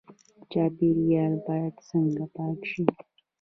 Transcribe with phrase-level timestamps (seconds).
[0.51, 2.83] چاپیریال باید څنګه پاک شي؟